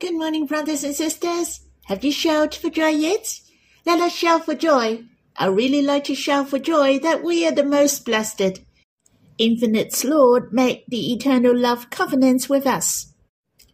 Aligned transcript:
Good 0.00 0.14
morning, 0.14 0.46
brothers 0.46 0.82
and 0.82 0.94
sisters. 0.94 1.60
Have 1.84 2.04
you 2.04 2.10
shouted 2.10 2.60
for 2.60 2.68
joy 2.68 2.88
yet? 2.88 3.40
Let 3.86 4.00
us 4.00 4.12
shout 4.12 4.44
for 4.44 4.54
joy. 4.54 5.04
I 5.36 5.46
really 5.46 5.82
like 5.82 6.04
to 6.04 6.16
shout 6.16 6.48
for 6.48 6.58
joy 6.58 6.98
that 6.98 7.22
we 7.22 7.46
are 7.46 7.52
the 7.52 7.64
most 7.64 8.04
blessed. 8.04 8.60
Infinite 9.38 10.04
Lord 10.04 10.52
made 10.52 10.82
the 10.88 11.12
eternal 11.12 11.56
love 11.56 11.90
covenants 11.90 12.48
with 12.48 12.66
us. 12.66 13.14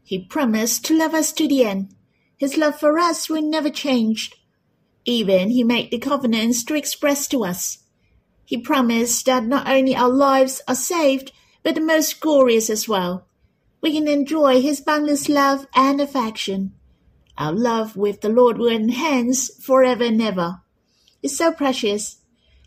He 0.02 0.26
promised 0.26 0.84
to 0.86 0.96
love 0.96 1.14
us 1.14 1.32
to 1.32 1.48
the 1.48 1.64
end. 1.64 1.94
His 2.36 2.58
love 2.58 2.78
for 2.78 2.98
us 2.98 3.30
will 3.30 3.42
never 3.42 3.70
change. 3.70 4.30
Even 5.06 5.48
he 5.48 5.64
made 5.64 5.90
the 5.90 5.98
covenants 5.98 6.62
to 6.64 6.74
express 6.74 7.26
to 7.28 7.44
us. 7.44 7.78
He 8.44 8.58
promised 8.58 9.24
that 9.24 9.44
not 9.44 9.66
only 9.66 9.96
our 9.96 10.10
lives 10.10 10.60
are 10.68 10.74
saved, 10.74 11.32
but 11.62 11.74
the 11.74 11.80
most 11.80 12.20
glorious 12.20 12.68
as 12.68 12.86
well. 12.86 13.26
We 13.82 13.92
can 13.92 14.08
enjoy 14.08 14.60
his 14.60 14.80
boundless 14.80 15.28
love 15.28 15.66
and 15.74 16.00
affection. 16.00 16.74
Our 17.38 17.52
love 17.52 17.96
with 17.96 18.20
the 18.20 18.28
Lord 18.28 18.58
will 18.58 18.68
enhance 18.68 19.50
forever 19.64 20.04
and 20.04 20.20
ever. 20.20 20.60
It's 21.22 21.38
so 21.38 21.52
precious. 21.52 22.18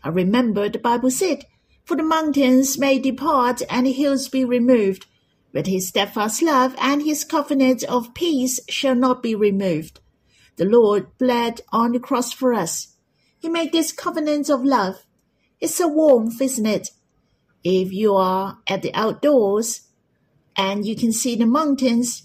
I 0.02 0.08
remember 0.08 0.68
the 0.68 0.78
Bible 0.78 1.12
said, 1.12 1.46
For 1.84 1.96
the 1.96 2.02
mountains 2.02 2.78
may 2.78 2.98
depart 2.98 3.62
and 3.70 3.86
the 3.86 3.92
hills 3.92 4.28
be 4.28 4.44
removed, 4.44 5.06
but 5.52 5.68
his 5.68 5.88
steadfast 5.88 6.42
love 6.42 6.74
and 6.78 7.02
his 7.02 7.22
covenant 7.22 7.84
of 7.84 8.14
peace 8.14 8.58
shall 8.68 8.96
not 8.96 9.22
be 9.22 9.36
removed. 9.36 10.00
The 10.56 10.64
Lord 10.64 11.16
bled 11.18 11.60
on 11.72 11.92
the 11.92 12.00
cross 12.00 12.32
for 12.32 12.52
us. 12.52 12.96
He 13.38 13.48
made 13.48 13.70
this 13.70 13.92
covenant 13.92 14.50
of 14.50 14.64
love. 14.64 15.04
It's 15.60 15.76
so 15.76 15.86
warm, 15.86 16.30
isn't 16.40 16.66
it? 16.66 16.90
If 17.62 17.92
you 17.92 18.14
are 18.14 18.58
at 18.66 18.82
the 18.82 18.92
outdoors 18.94 19.82
and 20.56 20.86
you 20.86 20.96
can 20.96 21.12
see 21.12 21.36
the 21.36 21.46
mountains, 21.46 22.22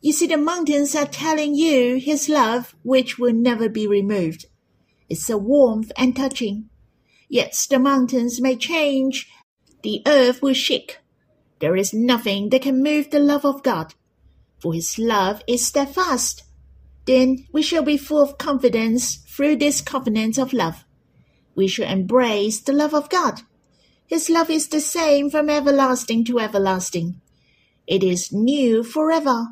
you 0.00 0.12
see 0.12 0.26
the 0.26 0.36
mountains 0.36 0.94
are 0.94 1.06
telling 1.06 1.54
you 1.54 1.96
his 1.96 2.28
love 2.28 2.74
which 2.82 3.18
will 3.18 3.32
never 3.32 3.68
be 3.68 3.86
removed. 3.86 4.46
It's 5.08 5.26
so 5.26 5.36
warm 5.36 5.84
and 5.96 6.16
touching. 6.16 6.68
Yet 7.28 7.66
the 7.70 7.78
mountains 7.78 8.40
may 8.40 8.56
change, 8.56 9.30
the 9.82 10.02
earth 10.06 10.42
will 10.42 10.54
shake, 10.54 10.98
there 11.62 11.76
is 11.76 11.94
nothing 11.94 12.48
that 12.48 12.62
can 12.62 12.82
move 12.82 13.10
the 13.10 13.20
love 13.20 13.44
of 13.44 13.62
God, 13.62 13.94
for 14.58 14.74
his 14.74 14.98
love 14.98 15.44
is 15.46 15.64
steadfast. 15.64 16.42
Then 17.06 17.46
we 17.52 17.62
shall 17.62 17.84
be 17.84 17.96
full 17.96 18.20
of 18.20 18.36
confidence 18.36 19.14
through 19.14 19.56
this 19.56 19.80
covenant 19.80 20.38
of 20.38 20.52
love. 20.52 20.84
We 21.54 21.68
shall 21.68 21.86
embrace 21.86 22.60
the 22.60 22.72
love 22.72 22.92
of 22.92 23.08
God. 23.08 23.42
His 24.08 24.28
love 24.28 24.50
is 24.50 24.66
the 24.66 24.80
same 24.80 25.30
from 25.30 25.48
everlasting 25.48 26.24
to 26.24 26.40
everlasting. 26.40 27.20
It 27.92 28.02
is 28.02 28.32
new 28.32 28.82
forever. 28.82 29.48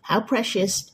How 0.00 0.22
precious! 0.22 0.92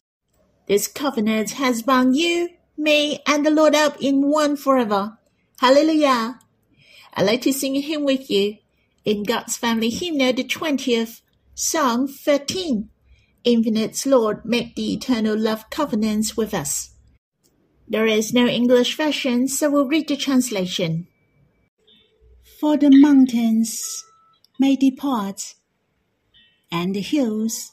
This 0.67 0.89
covenant 0.89 1.53
has 1.53 1.81
bound 1.81 2.17
you, 2.17 2.49
me, 2.77 3.21
and 3.25 3.47
the 3.47 3.53
Lord 3.53 3.77
up 3.77 3.99
in 4.01 4.29
one 4.29 4.57
forever. 4.57 5.17
Hallelujah! 5.61 6.41
I'd 7.15 7.27
like 7.27 7.43
to 7.43 7.53
sing 7.53 7.77
a 7.77 7.81
hymn 7.81 8.03
with 8.03 8.29
you 8.29 8.57
in 9.05 9.23
God's 9.23 9.57
Family 9.57 9.91
Hymnal, 9.91 10.33
the 10.33 10.43
20th, 10.43 11.21
Psalm 11.55 12.09
13. 12.09 12.89
Infinite 13.45 14.05
Lord, 14.05 14.45
make 14.45 14.75
the 14.75 14.93
eternal 14.93 15.39
love 15.39 15.71
covenants 15.71 16.37
with 16.37 16.53
us. 16.53 16.97
There 17.87 18.09
is 18.09 18.33
no 18.33 18.49
English 18.49 18.97
version, 18.97 19.47
so 19.47 19.71
we'll 19.71 19.87
read 19.87 20.09
the 20.09 20.17
translation. 20.17 21.07
For 22.59 22.77
the 22.77 22.91
mountains 22.91 24.03
may 24.59 24.75
depart, 24.75 25.55
and 26.73 26.95
the 26.95 27.01
hills 27.01 27.73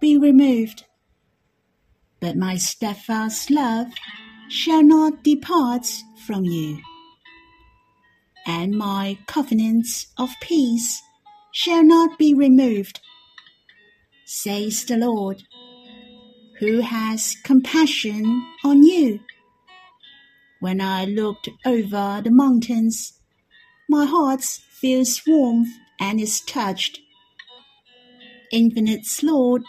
be 0.00 0.16
removed, 0.16 0.84
but 2.20 2.36
my 2.36 2.56
steadfast 2.56 3.50
love 3.50 3.88
shall 4.48 4.82
not 4.82 5.24
depart 5.24 5.86
from 6.26 6.44
you 6.44 6.78
and 8.46 8.76
my 8.76 9.18
covenants 9.26 10.06
of 10.18 10.30
peace 10.40 11.02
shall 11.52 11.82
not 11.84 12.18
be 12.18 12.34
removed, 12.34 13.00
says 14.26 14.84
the 14.84 14.96
Lord, 14.96 15.42
who 16.58 16.80
has 16.80 17.36
compassion 17.44 18.44
on 18.64 18.82
you. 18.82 19.20
When 20.60 20.80
I 20.80 21.04
looked 21.04 21.48
over 21.64 22.20
the 22.22 22.30
mountains, 22.30 23.20
my 23.88 24.04
heart 24.04 24.42
feels 24.42 25.22
warm 25.26 25.64
and 26.00 26.20
is 26.20 26.40
touched. 26.40 27.00
Infinite 28.52 29.06
Lord 29.22 29.62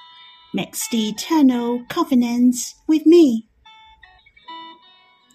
makes 0.53 0.87
the 0.89 1.09
eternal 1.09 1.83
covenants 1.89 2.75
with 2.87 3.05
me. 3.05 3.47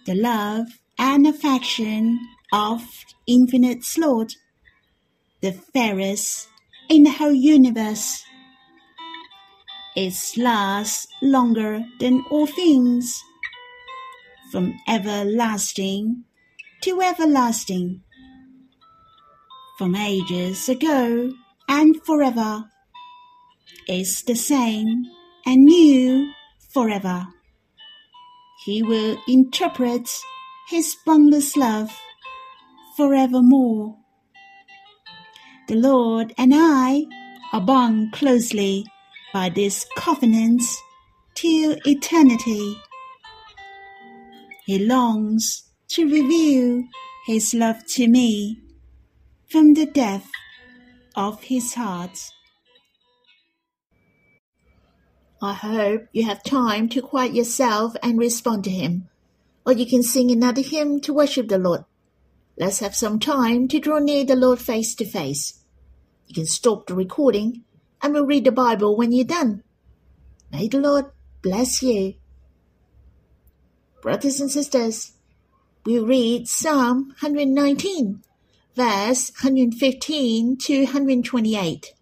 The 0.06 0.14
love 0.14 0.66
and 0.98 1.26
affection 1.26 2.18
of 2.52 2.82
infinite 3.26 3.84
Lord, 3.98 4.32
the 5.40 5.52
fairest 5.52 6.48
in 6.88 7.04
the 7.04 7.10
whole 7.10 7.32
universe. 7.32 8.22
It 9.96 10.14
lasts 10.36 11.06
longer 11.22 11.84
than 11.98 12.24
all 12.30 12.46
things, 12.46 13.20
from 14.50 14.74
everlasting 14.88 16.24
to 16.82 17.00
everlasting, 17.00 18.02
from 19.78 19.94
ages 19.94 20.68
ago 20.68 21.32
and 21.68 22.02
forever, 22.04 22.64
is 23.88 24.22
the 24.22 24.34
same 24.34 25.04
and 25.46 25.64
new 25.64 26.30
forever. 26.72 27.26
He 28.64 28.82
will 28.82 29.16
interpret 29.26 30.08
his 30.68 30.96
boundless 31.06 31.56
love 31.56 31.90
forevermore. 32.96 33.96
The 35.68 35.76
Lord 35.76 36.34
and 36.36 36.52
I 36.54 37.04
are 37.52 37.60
bound 37.60 38.12
closely 38.12 38.86
by 39.32 39.48
this 39.48 39.86
covenant 39.96 40.62
till 41.34 41.76
eternity. 41.84 42.76
He 44.66 44.78
longs 44.78 45.64
to 45.88 46.04
reveal 46.04 46.84
his 47.26 47.54
love 47.54 47.84
to 47.94 48.08
me 48.08 48.60
from 49.48 49.74
the 49.74 49.86
depth 49.86 50.30
of 51.16 51.42
his 51.42 51.74
heart. 51.74 52.18
I 55.42 55.54
hope 55.54 56.06
you 56.12 56.26
have 56.26 56.42
time 56.42 56.88
to 56.90 57.00
quiet 57.00 57.34
yourself 57.34 57.96
and 58.02 58.18
respond 58.18 58.64
to 58.64 58.70
him, 58.70 59.08
or 59.64 59.72
you 59.72 59.86
can 59.86 60.02
sing 60.02 60.30
another 60.30 60.60
hymn 60.60 61.00
to 61.00 61.14
worship 61.14 61.48
the 61.48 61.56
Lord. 61.56 61.84
Let's 62.58 62.80
have 62.80 62.94
some 62.94 63.18
time 63.18 63.66
to 63.68 63.80
draw 63.80 64.00
near 64.00 64.24
the 64.24 64.36
Lord 64.36 64.58
face 64.58 64.94
to 64.96 65.06
face. 65.06 65.60
You 66.26 66.34
can 66.34 66.46
stop 66.46 66.86
the 66.86 66.94
recording 66.94 67.64
and 68.02 68.12
we'll 68.12 68.26
read 68.26 68.44
the 68.44 68.52
Bible 68.52 68.96
when 68.96 69.12
you're 69.12 69.24
done. 69.24 69.62
May 70.52 70.68
the 70.68 70.78
Lord 70.78 71.06
bless 71.40 71.82
you. 71.82 72.14
Brothers 74.02 74.42
and 74.42 74.50
sisters, 74.50 75.12
we 75.86 75.98
read 75.98 76.48
Psalm 76.48 77.14
119, 77.20 78.22
verse 78.76 79.30
115 79.42 80.58
to 80.58 80.84
128, 80.84 81.94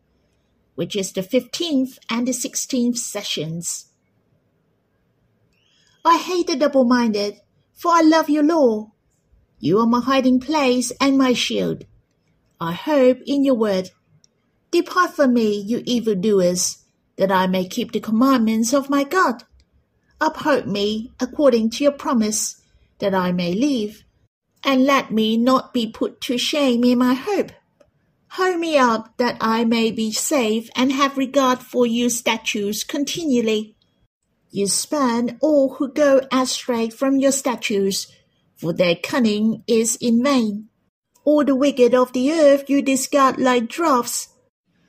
which 0.79 0.95
is 0.95 1.11
the 1.11 1.23
15th 1.23 1.99
and 2.09 2.29
the 2.29 2.31
16th 2.31 2.97
sessions. 2.97 3.87
I 6.05 6.19
hate 6.19 6.47
the 6.47 6.55
double 6.55 6.85
minded, 6.85 7.41
for 7.75 7.91
I 7.91 8.03
love 8.03 8.31
your 8.31 8.45
law. 8.45 8.93
You 9.59 9.81
are 9.81 9.89
my 9.89 10.01
hiding 10.01 10.39
place 10.39 10.93
and 11.01 11.19
my 11.19 11.33
shield. 11.33 11.85
I 12.61 12.75
hope 12.75 13.19
in 13.27 13.43
your 13.43 13.57
word. 13.57 13.91
Depart 14.71 15.15
from 15.17 15.35
me, 15.35 15.59
you 15.59 15.83
evildoers, 15.85 16.85
that 17.17 17.33
I 17.33 17.49
may 17.49 17.67
keep 17.67 17.91
the 17.91 17.99
commandments 17.99 18.73
of 18.73 18.89
my 18.89 19.03
God. 19.03 19.43
Uphold 20.21 20.69
me 20.69 21.13
according 21.19 21.71
to 21.71 21.83
your 21.83 21.93
promise, 22.05 22.63
that 23.01 23.17
I 23.17 23.33
may 23.33 23.53
live, 23.53 24.05
and 24.63 24.85
let 24.85 25.11
me 25.11 25.39
not 25.39 25.75
be 25.75 25.91
put 25.91 26.21
to 26.21 26.39
shame 26.39 26.85
in 26.85 26.99
my 26.99 27.15
hope. 27.15 27.51
Hold 28.33 28.61
me 28.61 28.77
up 28.77 29.17
that 29.17 29.37
I 29.41 29.65
may 29.65 29.91
be 29.91 30.13
safe 30.13 30.69
and 30.77 30.93
have 30.93 31.17
regard 31.17 31.61
for 31.61 31.87
your 31.87 32.11
statutes 32.11 32.85
continually. 32.85 33.75
You 34.51 34.67
spurn 34.67 35.39
all 35.41 35.75
who 35.75 35.93
go 35.93 36.21
astray 36.31 36.91
from 36.91 37.19
your 37.19 37.33
statutes 37.33 38.07
for 38.59 38.73
their 38.73 38.97
cunning 38.97 39.63
is 39.67 39.97
in 40.01 40.23
vain. 40.23 40.69
All 41.25 41.45
the 41.45 41.55
wicked 41.55 41.95
of 41.95 42.13
the 42.13 42.33
earth 42.33 42.69
you 42.69 42.83
discard 42.83 43.39
like 43.39 43.69
dross. 43.69 44.29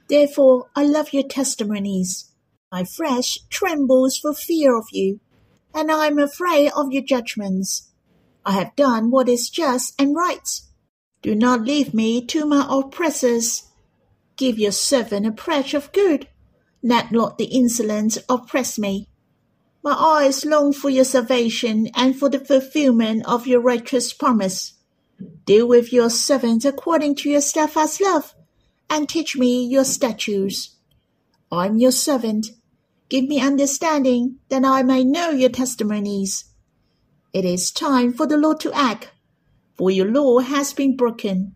Therefore 0.08 0.70
I 0.76 0.86
love 0.86 1.14
your 1.14 1.28
testimonies. 1.28 2.32
My 2.72 2.84
flesh 2.84 3.38
trembles 3.50 4.18
for 4.18 4.34
fear 4.34 4.78
of 4.78 4.86
you, 4.92 5.20
and 5.74 5.92
I 5.92 6.08
am 6.08 6.18
afraid 6.18 6.72
of 6.76 6.92
your 6.92 7.04
judgments. 7.04 7.92
I 8.46 8.54
have 8.54 8.76
done 8.76 9.12
what 9.12 9.30
is 9.30 9.50
just 9.50 10.00
and 10.00 10.16
right. 10.16 10.62
Do 11.22 11.36
not 11.36 11.62
leave 11.62 11.94
me 11.94 12.26
to 12.28 12.46
my 12.46 12.66
oppressors. 12.70 13.64
Give 14.38 14.58
your 14.58 14.72
servant 14.72 15.28
a 15.28 15.32
pledge 15.32 15.74
of 15.74 15.92
good. 15.92 16.28
Let 16.82 17.12
not 17.12 17.38
the 17.38 17.46
insolent 17.46 18.18
oppress 18.30 18.80
me. 18.80 19.10
My 19.84 19.94
eyes 19.94 20.46
long 20.46 20.74
for 20.74 20.90
your 20.90 21.04
salvation 21.04 21.90
and 21.96 22.18
for 22.18 22.30
the 22.30 22.40
fulfillment 22.40 23.26
of 23.26 23.48
your 23.48 23.62
righteous 23.62 24.14
promise. 24.14 24.74
Deal 25.46 25.68
with 25.68 25.92
your 25.92 26.10
servant 26.10 26.64
according 26.64 27.16
to 27.16 27.30
your 27.30 27.42
steadfast 27.42 28.00
love, 28.00 28.34
and 28.90 29.10
teach 29.10 29.36
me 29.36 29.66
your 29.66 29.84
statutes. 29.84 30.78
I 31.52 31.66
am 31.66 31.78
your 31.78 31.92
servant. 31.92 32.48
Give 33.10 33.26
me 33.26 33.42
understanding 33.42 34.38
that 34.50 34.64
I 34.64 34.84
may 34.84 35.04
know 35.04 35.32
your 35.32 35.50
testimonies. 35.50 36.46
It 37.34 37.44
is 37.44 37.72
time 37.72 38.14
for 38.14 38.26
the 38.28 38.38
Lord 38.38 38.60
to 38.62 38.74
act, 38.74 39.12
for 39.80 39.90
your 39.90 40.12
law 40.12 40.40
has 40.40 40.74
been 40.74 40.98
broken. 40.98 41.56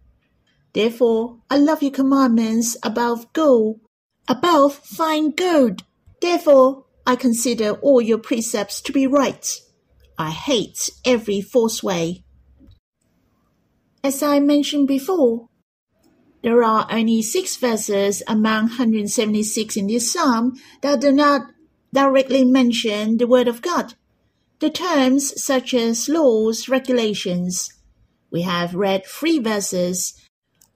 Therefore, 0.72 1.40
I 1.50 1.58
love 1.58 1.84
your 1.84 1.92
commandments 1.92 2.78
above 2.82 3.34
gold, 3.34 3.82
above 4.30 4.76
fine 4.76 5.32
gold. 5.32 5.84
Therefore, 6.22 6.86
I 7.06 7.18
consider 7.18 7.72
all 7.72 8.02
your 8.02 8.20
precepts 8.20 8.80
to 8.84 8.94
be 8.94 9.08
right. 9.08 9.46
I 10.18 10.30
hate 10.30 10.90
every 11.04 11.42
false 11.42 11.84
way. 11.84 12.24
As 14.06 14.24
I 14.24 14.40
mentioned 14.40 14.88
before, 14.88 15.50
there 16.44 16.64
are 16.64 16.88
only 16.90 17.22
six 17.22 17.58
verses 17.58 18.24
among 18.26 18.68
176 18.68 19.76
in 19.76 19.88
this 19.88 20.14
psalm 20.14 20.54
that 20.82 21.02
do 21.02 21.12
not 21.12 21.42
directly 21.92 22.46
mention 22.46 23.18
the 23.18 23.28
Word 23.28 23.50
of 23.50 23.62
God. 23.62 23.96
The 24.62 24.70
terms 24.70 25.44
such 25.44 25.74
as 25.74 26.08
laws, 26.08 26.70
regulations. 26.70 27.70
We 28.34 28.42
have 28.42 28.74
read 28.74 29.06
three 29.06 29.38
verses 29.38 30.20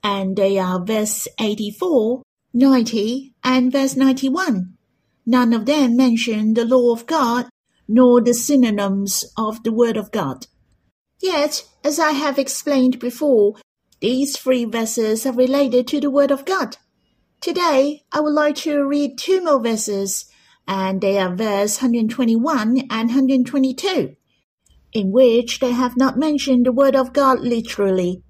and 0.04 0.38
they 0.38 0.60
are 0.60 0.86
verse 0.86 1.28
84, 1.40 2.22
90, 2.54 3.34
and 3.44 3.72
verse 3.72 3.96
91. 3.96 4.78
None 5.26 5.54
of 5.54 5.66
them 5.66 5.98
mention 5.98 6.54
the 6.54 6.66
law 6.66 6.94
of 6.94 7.08
God, 7.08 7.50
nor 7.88 8.22
the 8.22 8.36
synonyms 8.36 9.26
of 9.36 9.64
the 9.64 9.74
word 9.74 9.98
of 9.98 10.12
God. 10.12 10.46
Yet, 11.20 11.68
as 11.84 12.00
I 12.00 12.12
have 12.12 12.38
explained 12.38 13.00
before, 13.00 13.56
these 14.02 14.38
three 14.38 14.66
verses 14.66 15.26
are 15.26 15.34
related 15.34 15.88
to 15.88 16.00
the 16.00 16.12
word 16.12 16.30
of 16.30 16.46
God. 16.46 16.78
Today, 17.42 18.04
I 18.12 18.20
would 18.20 18.34
like 18.34 18.56
to 18.58 18.86
read 18.86 19.18
two 19.18 19.44
more 19.44 19.60
verses, 19.60 20.26
and 20.68 21.02
they 21.02 21.18
are 21.18 21.36
verse 21.36 21.82
121 21.82 22.84
and 22.90 23.10
122, 23.10 24.16
in 24.94 25.12
which 25.12 25.60
they 25.60 25.72
have 25.72 25.98
not 25.98 26.18
mentioned 26.18 26.66
the 26.66 26.72
word 26.72 26.96
of 26.96 27.14
God 27.14 27.40
literally, 27.40 28.24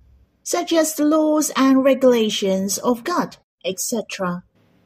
such 0.44 0.74
as 0.74 0.96
the 0.96 1.06
laws 1.06 1.52
and 1.56 1.84
regulations 1.84 2.78
of 2.78 3.04
God, 3.04 3.38
etc. 3.64 4.44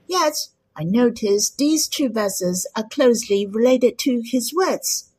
Yet, 0.08 0.34
I 0.76 0.84
notice 0.84 1.50
these 1.50 1.88
two 1.88 2.10
verses 2.10 2.68
are 2.76 2.88
closely 2.88 3.46
related 3.46 4.00
to 4.00 4.22
his 4.24 4.54
words. 4.54 5.12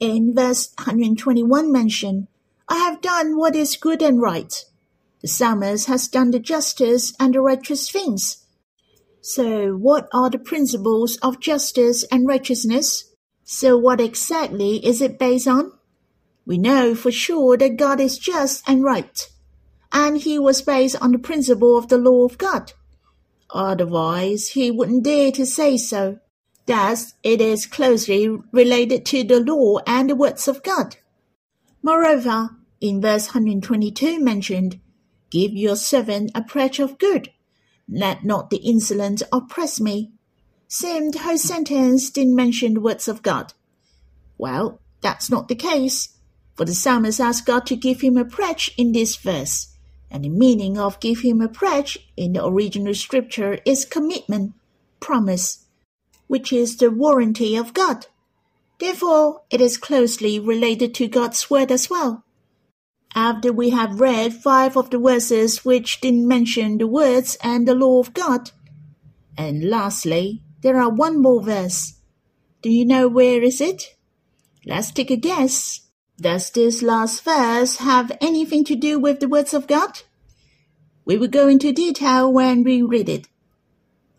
In 0.00 0.34
verse 0.34 0.70
121 0.78 1.72
mention, 1.72 2.28
I 2.68 2.76
have 2.78 3.00
done 3.00 3.36
what 3.36 3.54
is 3.54 3.76
good 3.76 4.02
and 4.02 4.20
right. 4.20 4.64
The 5.20 5.28
psalmist 5.28 5.86
has 5.86 6.08
done 6.08 6.30
the 6.30 6.40
justice 6.40 7.12
and 7.20 7.34
the 7.34 7.40
righteous 7.40 7.90
things. 7.90 8.44
So 9.20 9.72
what 9.72 10.08
are 10.12 10.28
the 10.28 10.38
principles 10.38 11.16
of 11.18 11.38
justice 11.38 12.04
and 12.10 12.26
righteousness? 12.26 13.04
So 13.44 13.78
what 13.78 14.00
exactly 14.00 14.84
is 14.84 15.00
it 15.00 15.18
based 15.18 15.46
on? 15.46 15.72
We 16.44 16.58
know 16.58 16.94
for 16.94 17.10
sure 17.10 17.56
that 17.56 17.76
God 17.76 18.00
is 18.00 18.18
just 18.18 18.68
and 18.68 18.82
right 18.82 19.28
and 19.92 20.18
he 20.18 20.38
was 20.38 20.62
based 20.62 20.96
on 21.00 21.12
the 21.12 21.18
principle 21.18 21.76
of 21.76 21.88
the 21.88 21.98
law 21.98 22.24
of 22.24 22.38
God. 22.38 22.72
Otherwise, 23.50 24.48
he 24.48 24.70
wouldn't 24.70 25.04
dare 25.04 25.30
to 25.32 25.44
say 25.44 25.76
so. 25.76 26.18
Thus, 26.64 27.14
it 27.22 27.40
is 27.40 27.66
closely 27.66 28.28
related 28.50 29.04
to 29.06 29.22
the 29.22 29.40
law 29.40 29.78
and 29.86 30.08
the 30.08 30.16
words 30.16 30.48
of 30.48 30.62
God. 30.62 30.96
Moreover, 31.82 32.50
in 32.80 33.02
verse 33.02 33.28
122 33.28 34.20
mentioned, 34.20 34.80
Give 35.30 35.52
your 35.52 35.76
servant 35.76 36.30
a 36.34 36.42
pledge 36.42 36.78
of 36.78 36.98
good. 36.98 37.30
Let 37.88 38.24
not 38.24 38.50
the 38.50 38.58
insolent 38.58 39.22
oppress 39.32 39.80
me. 39.80 40.12
Seemed 40.68 41.16
her 41.16 41.36
sentence 41.36 42.08
didn't 42.10 42.36
mention 42.36 42.74
the 42.74 42.80
words 42.80 43.08
of 43.08 43.22
God. 43.22 43.52
Well, 44.38 44.80
that's 45.02 45.28
not 45.28 45.48
the 45.48 45.54
case, 45.54 46.16
for 46.54 46.64
the 46.64 46.74
psalmist 46.74 47.20
asked 47.20 47.46
God 47.46 47.66
to 47.66 47.76
give 47.76 48.00
him 48.00 48.16
a 48.16 48.24
pledge 48.24 48.72
in 48.76 48.92
this 48.92 49.16
verse 49.16 49.72
and 50.12 50.24
the 50.24 50.28
meaning 50.28 50.78
of 50.78 51.00
give 51.00 51.20
him 51.20 51.40
a 51.40 51.48
pledge 51.48 51.98
in 52.18 52.34
the 52.34 52.44
original 52.44 52.94
scripture 52.94 53.58
is 53.64 53.86
commitment, 53.86 54.52
promise, 55.00 55.64
which 56.26 56.52
is 56.52 56.76
the 56.76 56.90
warranty 56.90 57.56
of 57.56 57.72
God. 57.72 58.06
Therefore, 58.78 59.42
it 59.48 59.62
is 59.62 59.78
closely 59.78 60.38
related 60.38 60.94
to 60.96 61.08
God's 61.08 61.48
word 61.48 61.72
as 61.72 61.88
well. 61.88 62.24
After 63.14 63.52
we 63.52 63.70
have 63.70 64.00
read 64.00 64.34
five 64.34 64.76
of 64.76 64.90
the 64.90 64.98
verses 64.98 65.64
which 65.64 66.00
didn't 66.02 66.28
mention 66.28 66.76
the 66.76 66.86
words 66.86 67.38
and 67.42 67.66
the 67.66 67.74
law 67.74 67.98
of 67.98 68.12
God, 68.12 68.50
and 69.36 69.70
lastly, 69.70 70.42
there 70.60 70.78
are 70.78 70.90
one 70.90 71.20
more 71.22 71.42
verse. 71.42 71.94
Do 72.60 72.68
you 72.68 72.84
know 72.84 73.08
where 73.08 73.42
is 73.42 73.62
it? 73.62 73.96
Let's 74.66 74.90
take 74.90 75.10
a 75.10 75.16
guess. 75.16 75.80
Does 76.20 76.50
this 76.50 76.82
last 76.82 77.24
verse 77.24 77.78
have 77.78 78.16
anything 78.20 78.64
to 78.64 78.76
do 78.76 78.98
with 78.98 79.20
the 79.20 79.28
words 79.28 79.54
of 79.54 79.66
God? 79.66 80.02
We 81.04 81.16
will 81.16 81.28
go 81.28 81.48
into 81.48 81.72
detail 81.72 82.32
when 82.32 82.62
we 82.62 82.82
read 82.82 83.08
it. 83.08 83.28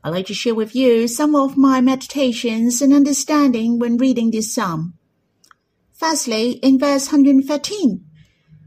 I'd 0.04 0.10
like 0.10 0.26
to 0.26 0.34
share 0.34 0.56
with 0.56 0.76
you 0.76 1.08
some 1.08 1.34
of 1.34 1.56
my 1.56 1.80
meditations 1.80 2.82
and 2.82 2.92
understanding 2.92 3.80
when 3.80 3.98
reading 3.98 4.32
this 4.32 4.54
psalm. 4.54 4.96
Firstly, 5.94 6.54
in 6.64 6.78
verse 6.78 7.12
113, 7.12 8.04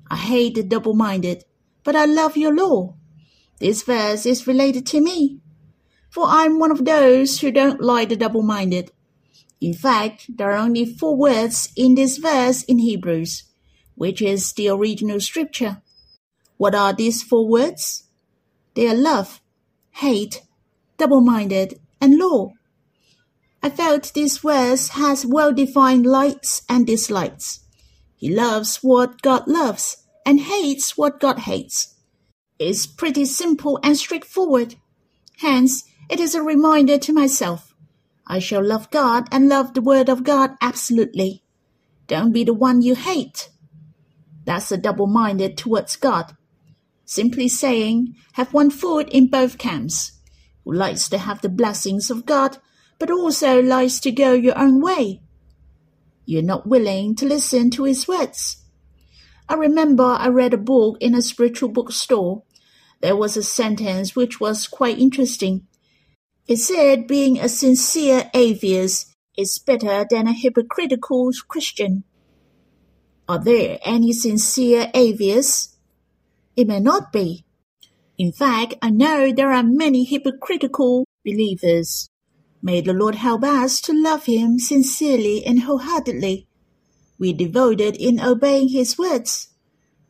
I 0.08 0.17
hate 0.17 0.55
the 0.55 0.62
double 0.62 0.94
minded, 0.94 1.44
but 1.84 1.94
I 1.94 2.06
love 2.06 2.38
your 2.38 2.55
law. 2.55 2.94
This 3.58 3.82
verse 3.82 4.25
is 4.25 4.46
related 4.46 4.87
to 4.87 5.00
me, 5.00 5.40
for 6.08 6.25
I'm 6.26 6.58
one 6.58 6.70
of 6.70 6.84
those 6.84 7.40
who 7.40 7.50
don't 7.50 7.82
like 7.82 8.08
the 8.08 8.17
double 8.17 8.43
minded. 8.43 8.93
In 9.61 9.73
fact, 9.73 10.37
there 10.37 10.53
are 10.53 10.56
only 10.56 10.85
four 10.85 11.17
words 11.17 11.70
in 11.76 11.94
this 11.94 12.19
verse 12.19 12.62
in 12.64 12.79
Hebrews, 12.79 13.44
which 13.94 14.20
is 14.20 14.53
the 14.53 14.69
original 14.69 15.20
scripture. 15.20 15.82
What 16.58 16.75
are 16.75 16.93
these 16.93 17.23
four 17.23 17.49
words? 17.49 18.05
They 18.75 18.87
are 18.88 18.94
love, 18.94 19.41
hate, 19.93 20.43
double-minded, 20.99 21.81
and 22.00 22.19
law. 22.19 22.53
I 23.62 23.70
felt 23.70 24.12
this 24.14 24.38
verse 24.38 24.88
has 24.91 25.25
well-defined 25.25 26.06
likes 26.06 26.63
and 26.69 26.86
dislikes. 26.86 27.60
He 28.17 28.34
loves 28.34 28.79
what 28.82 29.22
God 29.22 29.48
loves 29.48 30.05
and 30.25 30.41
hates 30.41 30.96
what 30.96 31.20
God 31.20 31.41
hates. 31.41 31.94
It's 32.58 32.86
pretty 32.86 33.25
simple 33.25 33.79
and 33.82 33.96
straightforward. 33.96 34.77
Hence, 35.39 35.84
it 36.08 36.20
is 36.20 36.34
a 36.34 36.43
reminder 36.43 36.98
to 36.98 37.13
myself 37.13 37.66
I 38.26 38.38
shall 38.40 38.64
love 38.64 38.90
God 38.90 39.28
and 39.30 39.48
love 39.48 39.74
the 39.74 39.80
Word 39.80 40.08
of 40.08 40.24
God 40.24 40.52
absolutely. 40.60 41.42
Don't 42.06 42.32
be 42.32 42.44
the 42.44 42.54
one 42.54 42.82
you 42.82 42.94
hate. 42.94 43.50
That's 44.44 44.70
a 44.72 44.76
double 44.76 45.06
minded 45.06 45.56
towards 45.56 45.96
God. 45.96 46.36
Simply 47.04 47.48
saying, 47.48 48.14
have 48.32 48.52
one 48.52 48.70
foot 48.70 49.08
in 49.10 49.28
both 49.28 49.58
camps, 49.58 50.12
who 50.64 50.72
likes 50.72 51.08
to 51.08 51.18
have 51.18 51.40
the 51.40 51.48
blessings 51.48 52.10
of 52.10 52.26
God, 52.26 52.58
but 52.98 53.10
also 53.10 53.62
likes 53.62 54.00
to 54.00 54.10
go 54.10 54.32
your 54.32 54.58
own 54.58 54.80
way. 54.80 55.20
You're 56.24 56.42
not 56.42 56.66
willing 56.66 57.14
to 57.16 57.26
listen 57.26 57.70
to 57.70 57.84
his 57.84 58.08
words. 58.08 58.64
I 59.48 59.54
remember 59.54 60.02
I 60.02 60.28
read 60.28 60.54
a 60.54 60.58
book 60.58 60.98
in 61.00 61.14
a 61.14 61.22
spiritual 61.22 61.68
bookstore. 61.68 62.42
There 63.00 63.14
was 63.14 63.36
a 63.36 63.42
sentence 63.44 64.16
which 64.16 64.40
was 64.40 64.66
quite 64.66 64.98
interesting. 64.98 65.68
It 66.48 66.58
said 66.58 67.08
being 67.08 67.41
a 67.41 67.48
sincere 67.48 68.31
atheist 68.32 69.12
is 69.36 69.58
better 69.58 70.06
than 70.08 70.29
a 70.29 70.32
hypocritical 70.32 71.32
Christian. 71.48 72.05
Are 73.29 73.43
there 73.43 73.81
any 73.84 74.12
sincere 74.12 74.88
atheists? 74.94 75.76
It 76.55 76.69
may 76.69 76.79
not 76.79 77.12
be. 77.12 77.44
In 78.17 78.31
fact, 78.31 78.74
I 78.81 78.91
know 78.91 79.32
there 79.32 79.53
are 79.53 79.65
many 79.65 80.05
hypocritical 80.05 81.05
believers. 81.24 82.08
May 82.62 82.81
the 82.81 82.94
Lord 82.94 83.17
help 83.17 83.43
us 83.43 83.81
to 83.82 83.93
love 83.93 84.26
Him 84.26 84.60
sincerely 84.60 85.44
and 85.44 85.62
wholeheartedly. 85.62 86.46
We 87.19 87.32
devoted 87.32 87.96
in 87.96 88.20
obeying 88.20 88.69
His 88.69 88.96
words. 88.96 89.48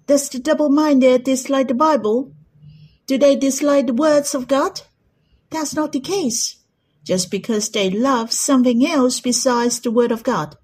Does 0.06 0.28
the 0.28 0.38
double-minded 0.38 1.24
dislike 1.24 1.68
the 1.68 1.74
Bible? 1.74 2.32
Do 3.06 3.16
they 3.16 3.36
dislike 3.36 3.86
the 3.86 3.94
words 3.94 4.34
of 4.34 4.48
God? 4.48 4.82
That's 5.50 5.74
not 5.74 5.92
the 5.92 6.00
case. 6.00 6.56
Just 7.04 7.30
because 7.30 7.70
they 7.70 7.88
love 7.90 8.32
something 8.32 8.84
else 8.86 9.20
besides 9.20 9.80
the 9.80 9.90
Word 9.90 10.10
of 10.10 10.22
God. 10.24 10.56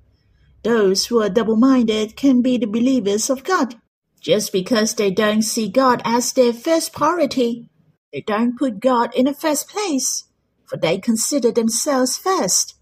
Those 0.63 1.07
who 1.07 1.21
are 1.23 1.29
double 1.29 1.57
minded 1.57 2.17
can 2.17 2.43
be 2.43 2.59
the 2.59 2.67
believers 2.67 3.31
of 3.31 3.45
God. 3.45 3.77
Just 4.21 4.53
because 4.53 4.95
they 4.95 5.11
don't 5.11 5.43
see 5.43 5.69
God 5.69 6.01
as 6.05 6.33
their 6.33 6.53
first 6.53 6.93
priority, 6.93 7.69
they 8.13 8.21
don't 8.21 8.57
put 8.57 8.79
God 8.79 9.15
in 9.15 9.25
the 9.25 9.35
first 9.35 9.69
place, 9.69 10.25
for 10.65 10.77
they 10.77 10.99
consider 10.99 11.51
themselves 11.51 12.17
first. 12.17 12.77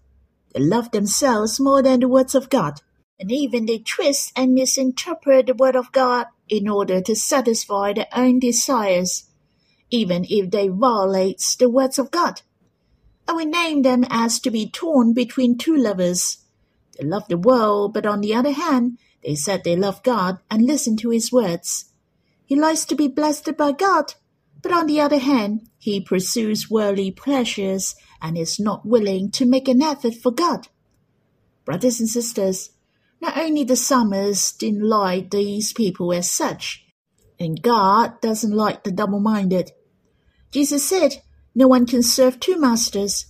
They 0.53 0.61
love 0.61 0.91
themselves 0.91 1.59
more 1.59 1.81
than 1.81 2.01
the 2.01 2.07
words 2.07 2.35
of 2.35 2.49
God, 2.49 2.81
and 3.19 3.31
even 3.31 3.65
they 3.65 3.79
twist 3.79 4.31
and 4.35 4.53
misinterpret 4.53 5.47
the 5.47 5.53
word 5.53 5.75
of 5.75 5.91
God 5.91 6.27
in 6.49 6.67
order 6.67 7.01
to 7.01 7.15
satisfy 7.15 7.93
their 7.93 8.07
own 8.13 8.39
desires, 8.39 9.23
even 9.91 10.25
if 10.29 10.49
they 10.49 10.67
violate 10.69 11.43
the 11.59 11.69
words 11.69 11.99
of 11.99 12.09
God. 12.09 12.41
I 13.27 13.33
will 13.33 13.45
name 13.45 13.83
them 13.83 14.05
as 14.09 14.39
to 14.39 14.49
be 14.49 14.69
torn 14.69 15.13
between 15.13 15.57
two 15.57 15.75
lovers. 15.75 16.39
They 16.97 17.05
love 17.05 17.27
the 17.27 17.37
world, 17.37 17.93
but 17.93 18.05
on 18.05 18.21
the 18.21 18.33
other 18.33 18.51
hand, 18.51 18.97
they 19.23 19.35
said 19.35 19.63
they 19.63 19.75
love 19.75 20.01
God 20.03 20.39
and 20.49 20.65
listen 20.65 20.97
to 20.97 21.09
his 21.11 21.31
words. 21.31 21.85
He 22.45 22.55
likes 22.55 22.85
to 22.85 22.95
be 22.95 23.07
blessed 23.07 23.55
by 23.55 23.71
God, 23.71 24.15
but 24.61 24.71
on 24.71 24.87
the 24.87 24.99
other 24.99 25.19
hand, 25.19 25.69
he 25.77 26.01
pursues 26.01 26.69
worldly 26.69 27.11
pleasures 27.11 27.95
and 28.21 28.37
is 28.37 28.59
not 28.59 28.85
willing 28.85 29.31
to 29.31 29.45
make 29.45 29.67
an 29.67 29.81
effort 29.81 30.15
for 30.15 30.31
God. 30.31 30.67
Brothers 31.65 31.99
and 31.99 32.09
sisters, 32.09 32.71
not 33.21 33.37
only 33.37 33.63
the 33.63 33.75
psalmist 33.75 34.59
didn't 34.59 34.87
like 34.87 35.29
these 35.29 35.73
people 35.73 36.11
as 36.11 36.29
such, 36.29 36.85
and 37.39 37.61
God 37.61 38.19
doesn't 38.21 38.51
like 38.51 38.83
the 38.83 38.91
double-minded. 38.91 39.71
Jesus 40.51 40.87
said, 40.87 41.21
no 41.55 41.67
one 41.67 41.85
can 41.85 42.03
serve 42.03 42.39
two 42.39 42.59
masters, 42.59 43.25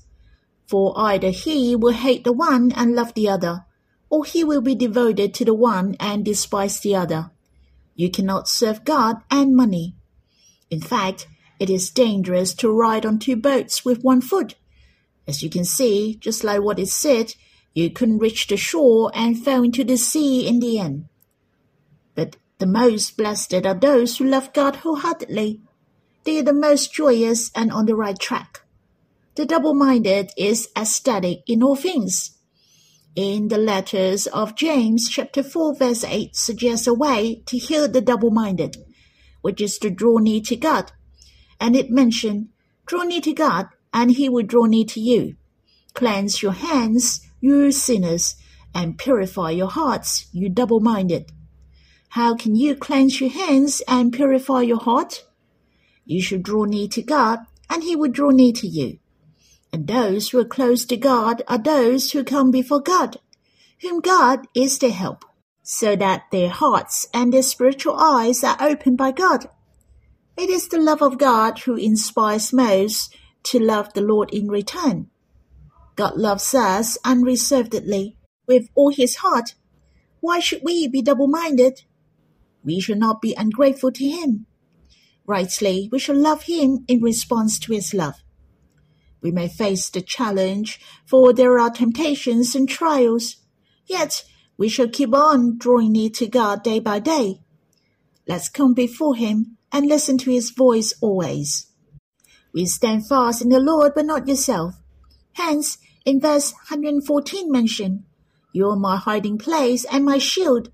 for 0.67 0.93
either 0.97 1.29
he 1.29 1.75
will 1.75 1.93
hate 1.93 2.23
the 2.23 2.33
one 2.33 2.71
and 2.73 2.95
love 2.95 3.13
the 3.13 3.29
other, 3.29 3.65
or 4.09 4.25
he 4.25 4.43
will 4.43 4.61
be 4.61 4.75
devoted 4.75 5.33
to 5.33 5.45
the 5.45 5.53
one 5.53 5.95
and 5.99 6.25
despise 6.25 6.79
the 6.79 6.95
other. 6.95 7.31
You 7.95 8.09
cannot 8.09 8.47
serve 8.47 8.83
God 8.83 9.17
and 9.29 9.55
money. 9.55 9.95
In 10.69 10.81
fact, 10.81 11.27
it 11.59 11.69
is 11.69 11.91
dangerous 11.91 12.53
to 12.55 12.71
ride 12.71 13.05
on 13.05 13.19
two 13.19 13.35
boats 13.35 13.85
with 13.85 14.03
one 14.03 14.21
foot. 14.21 14.55
As 15.27 15.43
you 15.43 15.49
can 15.49 15.65
see, 15.65 16.15
just 16.15 16.43
like 16.43 16.61
what 16.61 16.79
is 16.79 16.93
said, 16.93 17.35
you 17.73 17.89
couldn't 17.89 18.19
reach 18.19 18.47
the 18.47 18.57
shore 18.57 19.11
and 19.13 19.41
fell 19.41 19.63
into 19.63 19.83
the 19.83 19.97
sea 19.97 20.47
in 20.47 20.59
the 20.59 20.79
end. 20.79 21.05
But 22.15 22.37
the 22.57 22.65
most 22.65 23.15
blessed 23.17 23.53
are 23.53 23.73
those 23.73 24.17
who 24.17 24.25
love 24.25 24.53
God 24.53 24.77
wholeheartedly. 24.77 25.61
They 26.23 26.37
are 26.39 26.43
the 26.43 26.53
most 26.53 26.93
joyous 26.93 27.49
and 27.55 27.71
on 27.71 27.85
the 27.87 27.95
right 27.95 28.17
track. 28.17 28.61
The 29.35 29.45
double-minded 29.45 30.31
is 30.37 30.69
aesthetic 30.77 31.39
in 31.47 31.63
all 31.63 31.75
things. 31.75 32.37
In 33.15 33.47
the 33.47 33.57
letters 33.57 34.27
of 34.27 34.55
James 34.55 35.09
chapter 35.09 35.41
4 35.41 35.75
verse 35.75 36.03
8 36.03 36.35
suggests 36.35 36.85
a 36.85 36.93
way 36.93 37.41
to 37.45 37.57
heal 37.57 37.87
the 37.87 38.01
double-minded, 38.01 38.77
which 39.41 39.59
is 39.59 39.77
to 39.79 39.89
draw 39.89 40.17
near 40.17 40.41
to 40.41 40.55
God. 40.55 40.91
And 41.59 41.75
it 41.75 41.89
mentioned, 41.89 42.49
draw 42.85 43.03
near 43.03 43.21
to 43.21 43.33
God 43.33 43.67
and 43.93 44.11
he 44.11 44.29
will 44.29 44.45
draw 44.45 44.65
near 44.65 44.85
to 44.85 44.99
you. 44.99 45.35
Cleanse 45.93 46.41
your 46.41 46.53
hands, 46.53 47.27
you 47.39 47.71
sinners, 47.71 48.35
and 48.73 48.97
purify 48.97 49.49
your 49.49 49.69
hearts, 49.69 50.27
you 50.31 50.49
double-minded. 50.49 51.31
How 52.09 52.35
can 52.35 52.55
you 52.55 52.75
cleanse 52.75 53.19
your 53.19 53.29
hands 53.29 53.81
and 53.87 54.13
purify 54.13 54.61
your 54.61 54.79
heart? 54.79 55.25
You 56.05 56.21
should 56.21 56.43
draw 56.43 56.65
near 56.65 56.87
to 56.89 57.01
God, 57.01 57.39
and 57.69 57.83
he 57.83 57.95
will 57.95 58.11
draw 58.11 58.29
near 58.29 58.53
to 58.53 58.67
you. 58.67 58.99
And 59.73 59.87
those 59.87 60.29
who 60.29 60.39
are 60.39 60.45
close 60.45 60.83
to 60.85 60.97
God 60.97 61.43
are 61.47 61.57
those 61.57 62.11
who 62.11 62.23
come 62.23 62.51
before 62.51 62.81
God, 62.81 63.17
whom 63.81 64.01
God 64.01 64.47
is 64.53 64.79
their 64.79 64.91
help, 64.91 65.23
so 65.63 65.95
that 65.95 66.23
their 66.31 66.49
hearts 66.49 67.07
and 67.13 67.31
their 67.31 67.43
spiritual 67.43 67.95
eyes 67.95 68.43
are 68.43 68.57
opened 68.59 68.97
by 68.97 69.11
God. 69.11 69.47
It 70.35 70.49
is 70.49 70.67
the 70.67 70.79
love 70.79 71.01
of 71.01 71.17
God 71.17 71.59
who 71.59 71.75
inspires 71.75 72.51
most 72.51 73.15
to 73.43 73.59
love 73.59 73.93
the 73.93 74.01
Lord 74.01 74.31
in 74.33 74.47
return. 74.47 75.09
God 75.95 76.17
loves 76.17 76.53
us 76.53 76.97
unreservedly 77.05 78.17
with 78.47 78.69
all 78.75 78.91
his 78.91 79.17
heart. 79.17 79.55
Why 80.19 80.39
should 80.39 80.61
we 80.63 80.87
be 80.87 81.01
double-minded? 81.01 81.83
We 82.63 82.79
should 82.79 82.99
not 82.99 83.21
be 83.21 83.35
ungrateful 83.37 83.91
to 83.93 84.05
him. 84.05 84.45
Rightly, 85.31 85.87
we 85.93 85.97
should 85.97 86.17
love 86.17 86.43
him 86.43 86.83
in 86.89 87.01
response 87.01 87.57
to 87.59 87.71
his 87.71 87.93
love. 87.93 88.15
We 89.21 89.31
may 89.31 89.47
face 89.47 89.89
the 89.89 90.01
challenge, 90.01 90.77
for 91.05 91.31
there 91.31 91.57
are 91.57 91.69
temptations 91.69 92.53
and 92.53 92.67
trials. 92.67 93.37
Yet 93.85 94.25
we 94.57 94.67
shall 94.67 94.89
keep 94.89 95.15
on 95.15 95.57
drawing 95.57 95.93
near 95.93 96.09
to 96.09 96.27
God 96.27 96.63
day 96.63 96.81
by 96.81 96.99
day. 96.99 97.39
Let's 98.27 98.49
come 98.49 98.73
before 98.73 99.15
him 99.15 99.55
and 99.71 99.87
listen 99.87 100.17
to 100.17 100.31
his 100.31 100.49
voice 100.49 100.93
always. 100.99 101.67
We 102.53 102.65
stand 102.65 103.07
fast 103.07 103.41
in 103.41 103.47
the 103.47 103.61
Lord, 103.61 103.93
but 103.95 104.07
not 104.07 104.27
yourself. 104.27 104.81
Hence, 105.31 105.77
in 106.03 106.19
verse 106.19 106.51
114 106.51 107.49
mention, 107.49 108.03
You 108.51 108.67
are 108.67 108.75
my 108.75 108.97
hiding 108.97 109.37
place 109.37 109.85
and 109.85 110.03
my 110.03 110.17
shield. 110.17 110.71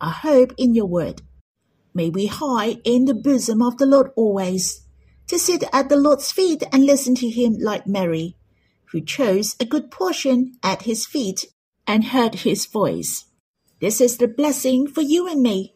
I 0.00 0.12
hope 0.12 0.52
in 0.56 0.72
your 0.72 0.86
word. 0.86 1.22
May 1.98 2.10
we 2.10 2.26
hide 2.26 2.80
in 2.84 3.06
the 3.06 3.12
bosom 3.28 3.60
of 3.60 3.78
the 3.78 3.84
Lord 3.84 4.12
always, 4.14 4.82
to 5.26 5.36
sit 5.36 5.64
at 5.72 5.88
the 5.88 5.96
Lord's 5.96 6.30
feet 6.30 6.62
and 6.70 6.86
listen 6.86 7.16
to 7.16 7.28
him 7.28 7.56
like 7.58 7.88
Mary, 7.88 8.36
who 8.92 9.00
chose 9.00 9.56
a 9.58 9.64
good 9.64 9.90
portion 9.90 10.52
at 10.62 10.82
his 10.82 11.04
feet 11.06 11.46
and 11.88 12.04
heard 12.04 12.36
his 12.46 12.66
voice. 12.66 13.24
This 13.80 14.00
is 14.00 14.18
the 14.18 14.28
blessing 14.28 14.86
for 14.86 15.00
you 15.00 15.26
and 15.26 15.42
me. 15.42 15.74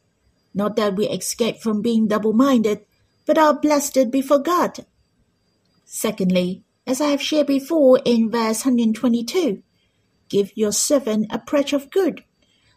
Not 0.54 0.76
that 0.76 0.94
we 0.94 1.08
escape 1.08 1.58
from 1.58 1.82
being 1.82 2.06
double-minded, 2.06 2.86
but 3.26 3.36
are 3.36 3.58
blessed 3.58 4.12
before 4.12 4.38
God. 4.38 4.86
Secondly, 5.84 6.62
as 6.86 7.00
I 7.00 7.08
have 7.08 7.20
shared 7.20 7.48
before 7.48 7.98
in 8.04 8.30
verse 8.30 8.64
122, 8.64 9.60
give 10.28 10.56
your 10.56 10.70
servant 10.70 11.26
a 11.30 11.40
pledge 11.40 11.72
of 11.72 11.90
good. 11.90 12.22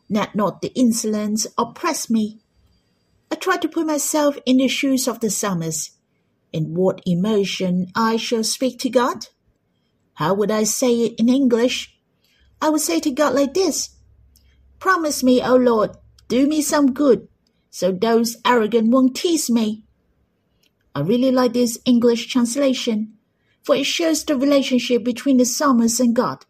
Let 0.10 0.34
not 0.34 0.62
the 0.64 0.74
insolence 0.74 1.46
oppress 1.60 2.10
me. 2.10 2.42
I 3.32 3.36
try 3.36 3.58
to 3.58 3.68
put 3.68 3.88
myself 3.88 4.38
in 4.46 4.58
the 4.58 4.68
shoes 4.68 5.08
of 5.08 5.20
the 5.20 5.30
psalmist. 5.30 5.92
In 6.54 6.74
what 6.74 7.02
emotion 7.06 7.92
I 7.96 8.18
shall 8.18 8.44
speak 8.44 8.80
to 8.80 8.90
God? 8.90 9.28
How 10.14 10.34
would 10.34 10.52
I 10.52 10.64
say 10.64 10.94
it 11.02 11.20
in 11.20 11.28
English? 11.28 11.98
I 12.62 12.70
would 12.70 12.82
say 12.82 13.00
to 13.02 13.12
God 13.12 13.36
like 13.36 13.54
this 13.54 13.96
Promise 14.80 15.24
me, 15.24 15.42
O 15.42 15.56
Lord, 15.56 15.98
do 16.28 16.48
me 16.48 16.62
some 16.62 16.94
good, 16.94 17.28
so 17.70 17.92
those 17.92 18.38
arrogant 18.46 18.90
won't 18.90 19.16
tease 19.16 19.50
me. 19.50 19.84
I 20.94 21.02
really 21.02 21.32
like 21.32 21.54
this 21.54 21.78
English 21.86 22.28
translation, 22.28 23.18
for 23.64 23.76
it 23.76 23.86
shows 23.86 24.24
the 24.24 24.38
relationship 24.38 25.04
between 25.04 25.38
the 25.38 25.46
psalmist 25.46 26.00
and 26.00 26.16
God. 26.16 26.46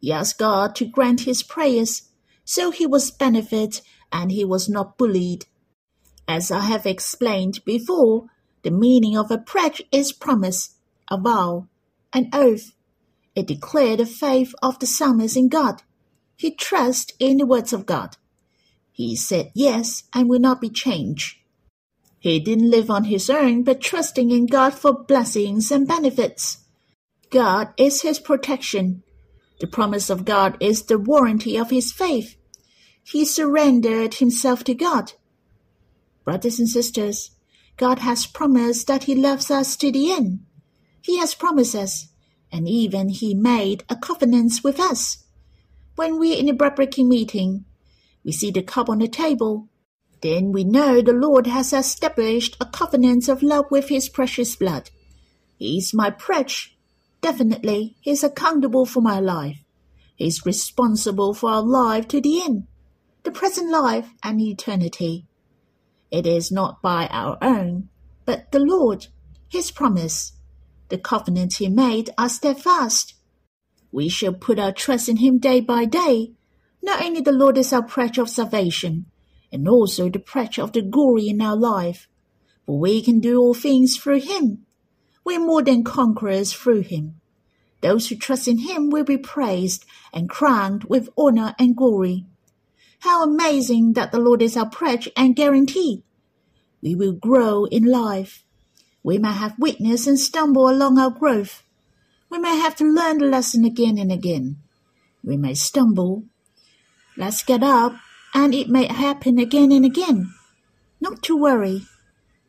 He 0.00 0.10
asked 0.12 0.38
God 0.38 0.74
to 0.76 0.86
grant 0.86 1.22
his 1.22 1.42
prayers, 1.42 2.08
so 2.44 2.70
he 2.70 2.86
was 2.86 3.10
benefited 3.10 3.82
and 4.10 4.32
he 4.32 4.44
was 4.44 4.68
not 4.68 4.96
bullied. 4.96 5.46
As 6.26 6.50
I 6.50 6.60
have 6.60 6.86
explained 6.86 7.64
before, 7.64 8.26
the 8.62 8.70
meaning 8.70 9.16
of 9.16 9.30
a 9.30 9.38
pledge 9.38 9.82
is 9.92 10.12
promise, 10.12 10.76
a 11.10 11.18
vow, 11.18 11.68
an 12.12 12.30
oath. 12.32 12.72
It 13.34 13.46
declared 13.46 13.98
the 13.98 14.06
faith 14.06 14.54
of 14.62 14.78
the 14.78 14.86
psalmist 14.86 15.36
in 15.36 15.48
God. 15.48 15.82
He 16.36 16.50
trusts 16.50 17.12
in 17.18 17.38
the 17.38 17.46
words 17.46 17.72
of 17.72 17.86
God. 17.86 18.16
He 18.92 19.16
said 19.16 19.50
yes 19.54 20.04
and 20.14 20.28
will 20.28 20.38
not 20.38 20.60
be 20.60 20.70
changed. 20.70 21.36
He 22.20 22.40
didn't 22.40 22.70
live 22.70 22.90
on 22.90 23.04
his 23.04 23.28
own, 23.28 23.64
but 23.64 23.82
trusting 23.82 24.30
in 24.30 24.46
God 24.46 24.72
for 24.72 25.04
blessings 25.04 25.70
and 25.70 25.86
benefits. 25.86 26.58
God 27.30 27.74
is 27.76 28.02
his 28.02 28.18
protection. 28.18 29.02
The 29.60 29.66
promise 29.66 30.08
of 30.08 30.24
God 30.24 30.56
is 30.60 30.84
the 30.84 30.98
warranty 30.98 31.58
of 31.58 31.70
his 31.70 31.92
faith. 31.92 32.36
He 33.02 33.24
surrendered 33.24 34.14
himself 34.14 34.64
to 34.64 34.74
God. 34.74 35.12
Brothers 36.24 36.58
and 36.58 36.68
sisters, 36.68 37.30
God 37.76 37.98
has 37.98 38.26
promised 38.26 38.86
that 38.86 39.04
he 39.04 39.14
loves 39.14 39.50
us 39.50 39.76
to 39.76 39.92
the 39.92 40.12
end. 40.12 40.40
He 41.02 41.18
has 41.18 41.34
promised 41.34 41.74
us, 41.74 42.08
and 42.50 42.68
even 42.68 43.10
he 43.10 43.34
made 43.34 43.84
a 43.88 43.96
covenant 43.96 44.60
with 44.64 44.80
us. 44.80 45.24
When 45.96 46.18
we're 46.18 46.38
in 46.38 46.48
a 46.48 46.54
bread-breaking 46.54 47.08
meeting, 47.08 47.64
we 48.24 48.32
see 48.32 48.50
the 48.50 48.62
cup 48.62 48.88
on 48.88 48.98
the 48.98 49.08
table, 49.08 49.68
then 50.22 50.52
we 50.52 50.64
know 50.64 51.02
the 51.02 51.12
Lord 51.12 51.46
has 51.46 51.74
established 51.74 52.56
a 52.58 52.64
covenant 52.64 53.28
of 53.28 53.42
love 53.42 53.66
with 53.70 53.90
his 53.90 54.08
precious 54.08 54.56
blood. 54.56 54.88
He 55.58 55.76
is 55.76 55.92
my 55.92 56.10
pledge. 56.10 56.78
Definitely, 57.20 57.96
he 58.00 58.12
is 58.12 58.24
accountable 58.24 58.86
for 58.86 59.02
my 59.02 59.20
life. 59.20 59.58
He 60.16 60.28
is 60.28 60.46
responsible 60.46 61.34
for 61.34 61.50
our 61.50 61.62
life 61.62 62.08
to 62.08 62.20
the 62.20 62.42
end, 62.42 62.66
the 63.24 63.30
present 63.30 63.70
life 63.70 64.08
and 64.22 64.40
eternity. 64.40 65.26
It 66.14 66.28
is 66.28 66.52
not 66.52 66.80
by 66.80 67.08
our 67.08 67.36
own, 67.42 67.88
but 68.24 68.52
the 68.52 68.60
Lord, 68.60 69.08
his 69.48 69.72
promise. 69.72 70.34
The 70.88 70.96
covenant 70.96 71.54
he 71.54 71.68
made 71.68 72.10
are 72.16 72.28
steadfast. 72.28 73.14
We 73.90 74.08
shall 74.08 74.32
put 74.32 74.60
our 74.60 74.70
trust 74.70 75.08
in 75.08 75.16
him 75.16 75.38
day 75.38 75.58
by 75.58 75.86
day. 75.86 76.34
Not 76.80 77.02
only 77.02 77.20
the 77.20 77.32
Lord 77.32 77.58
is 77.58 77.72
our 77.72 77.82
pledge 77.82 78.16
of 78.16 78.30
salvation, 78.30 79.06
and 79.50 79.66
also 79.66 80.08
the 80.08 80.20
pledge 80.20 80.56
of 80.56 80.70
the 80.70 80.82
glory 80.82 81.26
in 81.26 81.42
our 81.42 81.56
life. 81.56 82.06
For 82.64 82.78
we 82.78 83.02
can 83.02 83.18
do 83.18 83.40
all 83.40 83.52
things 83.52 83.96
through 83.96 84.20
him. 84.20 84.66
We 85.24 85.34
are 85.34 85.40
more 85.40 85.64
than 85.64 85.82
conquerors 85.82 86.52
through 86.52 86.82
him. 86.82 87.20
Those 87.80 88.08
who 88.08 88.14
trust 88.14 88.46
in 88.46 88.58
him 88.58 88.88
will 88.88 89.02
be 89.02 89.18
praised 89.18 89.84
and 90.12 90.30
crowned 90.30 90.84
with 90.84 91.08
honor 91.18 91.56
and 91.58 91.74
glory. 91.74 92.26
How 93.04 93.22
amazing 93.22 93.92
that 93.92 94.12
the 94.12 94.18
Lord 94.18 94.40
is 94.40 94.56
our 94.56 94.66
pledge 94.66 95.10
and 95.14 95.36
guarantee. 95.36 96.04
We 96.80 96.94
will 96.94 97.12
grow 97.12 97.66
in 97.66 97.84
life. 97.84 98.44
We 99.02 99.18
may 99.18 99.34
have 99.34 99.58
weakness 99.58 100.06
and 100.06 100.18
stumble 100.18 100.70
along 100.70 100.98
our 100.98 101.10
growth. 101.10 101.62
We 102.30 102.38
may 102.38 102.56
have 102.56 102.74
to 102.76 102.84
learn 102.84 103.18
the 103.18 103.26
lesson 103.26 103.62
again 103.62 103.98
and 103.98 104.10
again. 104.10 104.56
We 105.22 105.36
may 105.36 105.52
stumble. 105.52 106.24
Let's 107.14 107.42
get 107.42 107.62
up, 107.62 107.92
and 108.32 108.54
it 108.54 108.70
may 108.70 108.86
happen 108.86 109.38
again 109.38 109.70
and 109.70 109.84
again. 109.84 110.32
Not 110.98 111.22
to 111.24 111.36
worry. 111.36 111.84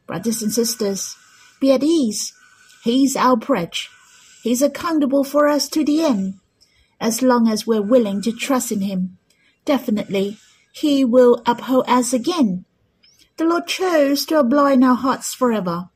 Brothers 0.07 0.41
and 0.41 0.53
sisters, 0.53 1.17
be 1.59 1.73
at 1.73 1.83
ease. 1.83 2.31
He's 2.81 3.17
our 3.17 3.35
pledge. 3.35 3.89
He's 4.41 4.61
accountable 4.61 5.25
for 5.25 5.49
us 5.49 5.67
to 5.67 5.83
the 5.83 6.01
end. 6.01 6.35
As 7.01 7.21
long 7.21 7.49
as 7.49 7.67
we're 7.67 7.81
willing 7.81 8.21
to 8.21 8.31
trust 8.31 8.71
in 8.71 8.79
Him, 8.79 9.14
definitely 9.65 10.37
He 10.71 11.03
will 11.03 11.41
uphold 11.45 11.85
us 11.87 12.13
again. 12.13 12.65
The 13.37 13.45
Lord 13.45 13.67
chose 13.67 14.25
to 14.27 14.39
abide 14.39 14.73
in 14.73 14.83
our 14.83 14.95
hearts 14.95 15.33
forever. 15.33 15.89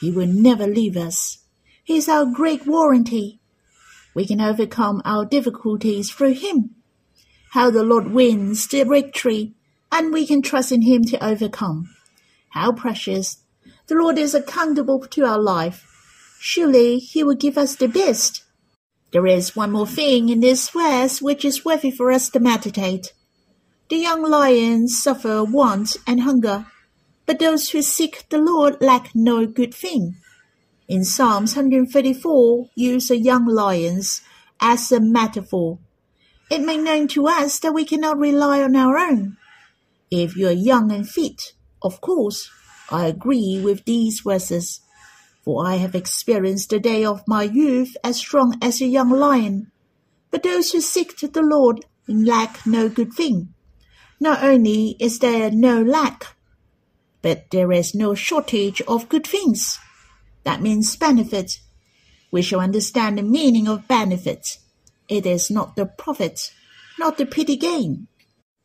He 0.00 0.10
will 0.10 0.26
never 0.26 0.66
leave 0.66 0.96
us. 0.96 1.38
He 1.84 1.96
is 1.96 2.08
our 2.08 2.24
great 2.26 2.66
warranty. 2.66 3.40
We 4.14 4.26
can 4.26 4.40
overcome 4.40 5.02
our 5.04 5.24
difficulties 5.24 6.10
through 6.10 6.34
Him. 6.34 6.70
How 7.52 7.70
the 7.70 7.84
Lord 7.84 8.10
wins 8.10 8.66
the 8.66 8.82
victory, 8.84 9.54
and 9.92 10.12
we 10.12 10.26
can 10.26 10.42
trust 10.42 10.72
in 10.72 10.82
Him 10.82 11.04
to 11.04 11.24
overcome. 11.24 11.94
How 12.50 12.72
precious! 12.72 13.38
The 13.86 13.94
Lord 13.94 14.18
is 14.18 14.34
accountable 14.34 15.00
to 15.00 15.24
our 15.24 15.38
life 15.38 15.86
surely 16.44 16.98
he 16.98 17.24
will 17.24 17.34
give 17.34 17.56
us 17.56 17.74
the 17.76 17.88
best. 17.88 18.43
There 19.14 19.28
is 19.28 19.54
one 19.54 19.70
more 19.70 19.86
thing 19.86 20.28
in 20.28 20.40
this 20.40 20.70
verse 20.70 21.22
which 21.22 21.44
is 21.44 21.64
worthy 21.64 21.92
for 21.92 22.10
us 22.10 22.28
to 22.30 22.40
meditate. 22.40 23.12
The 23.88 23.98
young 23.98 24.28
lions 24.28 25.00
suffer 25.00 25.44
want 25.44 25.96
and 26.04 26.22
hunger, 26.22 26.66
but 27.24 27.38
those 27.38 27.70
who 27.70 27.80
seek 27.80 28.28
the 28.28 28.38
Lord 28.38 28.78
lack 28.80 29.14
no 29.14 29.46
good 29.46 29.72
thing. 29.72 30.16
In 30.88 31.04
Psalms 31.04 31.54
134, 31.54 32.70
use 32.74 33.06
the 33.06 33.16
young 33.16 33.46
lions 33.46 34.20
as 34.60 34.90
a 34.90 34.98
metaphor. 34.98 35.78
It 36.50 36.62
may 36.62 36.76
known 36.76 37.06
to 37.14 37.28
us 37.28 37.60
that 37.60 37.72
we 37.72 37.84
cannot 37.84 38.18
rely 38.18 38.64
on 38.64 38.74
our 38.74 38.98
own. 38.98 39.36
If 40.10 40.36
you 40.36 40.48
are 40.48 40.62
young 40.70 40.90
and 40.90 41.08
fit, 41.08 41.52
of 41.82 42.00
course, 42.00 42.50
I 42.90 43.06
agree 43.06 43.60
with 43.62 43.84
these 43.84 44.22
verses 44.26 44.80
for 45.44 45.66
I 45.66 45.76
have 45.76 45.94
experienced 45.94 46.70
the 46.70 46.80
day 46.80 47.04
of 47.04 47.28
my 47.28 47.42
youth 47.42 47.96
as 48.02 48.16
strong 48.16 48.56
as 48.62 48.80
a 48.80 48.86
young 48.86 49.10
lion. 49.10 49.70
But 50.30 50.42
those 50.42 50.72
who 50.72 50.80
seek 50.80 51.18
the 51.18 51.42
Lord 51.42 51.84
lack 52.08 52.66
no 52.66 52.88
good 52.88 53.12
thing. 53.12 53.52
Not 54.18 54.42
only 54.42 54.96
is 54.98 55.18
there 55.18 55.50
no 55.50 55.82
lack, 55.82 56.34
but 57.20 57.50
there 57.50 57.70
is 57.72 57.94
no 57.94 58.14
shortage 58.14 58.80
of 58.82 59.08
good 59.08 59.26
things. 59.26 59.78
That 60.44 60.62
means 60.62 60.96
benefit. 60.96 61.60
We 62.30 62.42
shall 62.42 62.60
understand 62.60 63.18
the 63.18 63.22
meaning 63.22 63.68
of 63.68 63.86
benefit. 63.86 64.58
It 65.08 65.26
is 65.26 65.50
not 65.50 65.76
the 65.76 65.86
profit, 65.86 66.52
not 66.98 67.18
the 67.18 67.26
petty 67.26 67.56
gain. 67.56 68.08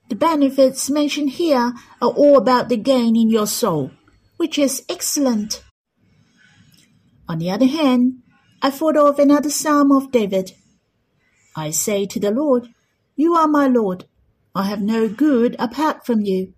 The 0.07 0.15
benefits 0.15 0.89
mentioned 0.89 1.31
here 1.31 1.73
are 2.01 2.09
all 2.09 2.37
about 2.37 2.69
the 2.69 2.77
gain 2.77 3.15
in 3.15 3.29
your 3.29 3.47
soul, 3.47 3.91
which 4.37 4.57
is 4.57 4.83
excellent. 4.89 5.61
On 7.29 7.37
the 7.37 7.51
other 7.51 7.67
hand, 7.67 8.23
I 8.59 8.71
thought 8.71 8.97
of 8.97 9.19
another 9.19 9.51
psalm 9.51 9.91
of 9.91 10.11
David. 10.11 10.53
I 11.55 11.69
say 11.69 12.07
to 12.07 12.19
the 12.19 12.31
Lord, 12.31 12.69
You 13.15 13.35
are 13.35 13.47
my 13.47 13.67
Lord. 13.67 14.05
I 14.55 14.63
have 14.63 14.81
no 14.81 15.07
good 15.07 15.55
apart 15.59 16.07
from 16.07 16.21
you. 16.21 16.53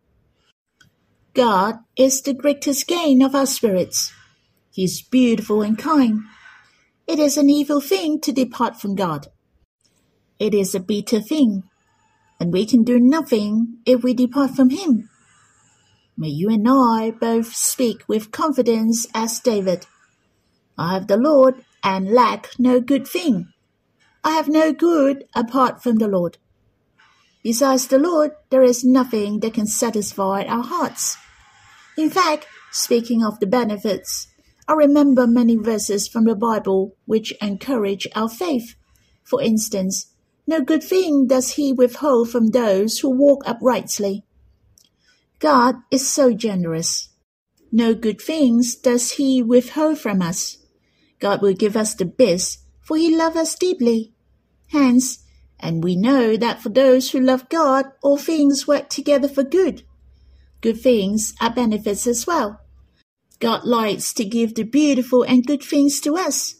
God 1.33 1.79
is 1.97 2.21
the 2.21 2.33
greatest 2.33 2.87
gain 2.87 3.21
of 3.21 3.35
our 3.35 3.45
spirits. 3.45 4.13
He 4.71 4.85
is 4.85 5.01
beautiful 5.01 5.61
and 5.61 5.77
kind. 5.77 6.21
It 7.05 7.19
is 7.19 7.35
an 7.35 7.49
evil 7.49 7.81
thing 7.81 8.21
to 8.21 8.31
depart 8.31 8.79
from 8.79 8.95
God. 8.95 9.27
It 10.39 10.53
is 10.53 10.73
a 10.73 10.79
bitter 10.79 11.19
thing, 11.19 11.63
and 12.39 12.53
we 12.53 12.65
can 12.65 12.83
do 12.83 12.97
nothing 12.97 13.79
if 13.85 14.03
we 14.03 14.13
depart 14.13 14.51
from 14.51 14.69
Him. 14.69 15.09
May 16.17 16.29
you 16.29 16.49
and 16.49 16.65
I 16.67 17.11
both 17.11 17.53
speak 17.53 18.03
with 18.07 18.31
confidence 18.31 19.05
as 19.13 19.39
David. 19.41 19.85
I 20.81 20.93
have 20.93 21.05
the 21.05 21.15
Lord 21.15 21.63
and 21.83 22.09
lack 22.09 22.49
no 22.57 22.81
good 22.81 23.07
thing. 23.07 23.53
I 24.23 24.31
have 24.31 24.47
no 24.47 24.73
good 24.73 25.25
apart 25.35 25.83
from 25.83 25.97
the 25.97 26.07
Lord. 26.07 26.39
Besides 27.43 27.85
the 27.85 27.99
Lord, 27.99 28.31
there 28.49 28.63
is 28.63 28.83
nothing 28.83 29.41
that 29.41 29.53
can 29.53 29.67
satisfy 29.67 30.43
our 30.43 30.63
hearts. 30.63 31.17
In 31.99 32.09
fact, 32.09 32.47
speaking 32.71 33.23
of 33.23 33.39
the 33.39 33.45
benefits, 33.45 34.27
I 34.67 34.73
remember 34.73 35.27
many 35.27 35.55
verses 35.55 36.07
from 36.07 36.23
the 36.23 36.35
Bible 36.35 36.95
which 37.05 37.31
encourage 37.43 38.07
our 38.15 38.29
faith. 38.29 38.73
For 39.23 39.39
instance, 39.39 40.07
no 40.47 40.61
good 40.61 40.83
thing 40.83 41.27
does 41.27 41.51
he 41.51 41.73
withhold 41.73 42.31
from 42.31 42.47
those 42.47 42.99
who 42.99 43.09
walk 43.11 43.43
uprightly. 43.45 44.25
God 45.37 45.75
is 45.91 46.09
so 46.09 46.33
generous. 46.33 47.09
No 47.71 47.93
good 47.93 48.19
things 48.19 48.75
does 48.75 49.11
he 49.11 49.43
withhold 49.43 49.99
from 49.99 50.23
us. 50.23 50.57
God 51.21 51.41
will 51.41 51.53
give 51.53 51.77
us 51.77 51.93
the 51.93 52.05
best, 52.05 52.59
for 52.81 52.97
he 52.97 53.15
loves 53.15 53.37
us 53.37 53.55
deeply. 53.55 54.11
Hence, 54.71 55.23
and 55.59 55.83
we 55.83 55.95
know 55.95 56.35
that 56.35 56.61
for 56.61 56.69
those 56.69 57.11
who 57.11 57.19
love 57.19 57.47
God, 57.47 57.85
all 58.01 58.17
things 58.17 58.67
work 58.67 58.89
together 58.89 59.29
for 59.29 59.43
good. 59.43 59.83
Good 60.59 60.81
things 60.81 61.33
are 61.39 61.53
benefits 61.53 62.07
as 62.07 62.25
well. 62.25 62.59
God 63.39 63.63
likes 63.63 64.13
to 64.13 64.25
give 64.25 64.55
the 64.55 64.63
beautiful 64.63 65.23
and 65.23 65.45
good 65.45 65.63
things 65.63 66.01
to 66.01 66.17
us. 66.17 66.55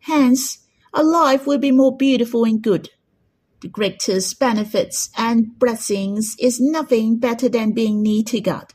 Hence, 0.00 0.58
our 0.92 1.04
life 1.04 1.46
will 1.46 1.58
be 1.58 1.70
more 1.70 1.96
beautiful 1.96 2.44
and 2.44 2.60
good. 2.60 2.90
The 3.60 3.68
greatest 3.68 4.40
benefits 4.40 5.10
and 5.16 5.58
blessings 5.58 6.34
is 6.40 6.60
nothing 6.60 7.18
better 7.18 7.48
than 7.48 7.72
being 7.72 8.02
near 8.02 8.24
to 8.24 8.40
God. 8.40 8.72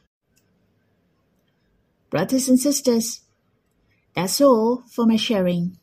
Brothers 2.09 2.47
and 2.47 2.59
sisters, 2.59 3.21
that's 4.15 4.39
all 4.41 4.83
for 4.89 5.05
my 5.05 5.17
sharing. 5.17 5.77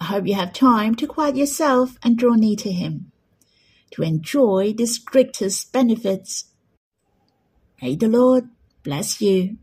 I 0.00 0.04
hope 0.06 0.26
you 0.26 0.34
have 0.34 0.52
time 0.52 0.94
to 0.96 1.06
quiet 1.06 1.36
yourself 1.36 1.98
and 2.02 2.16
draw 2.16 2.34
near 2.34 2.56
to 2.56 2.72
Him, 2.72 3.12
to 3.92 4.02
enjoy 4.02 4.72
these 4.72 4.98
greatest 4.98 5.72
benefits. 5.72 6.46
May 7.82 7.96
the 7.96 8.08
Lord 8.08 8.48
bless 8.82 9.20
you. 9.20 9.58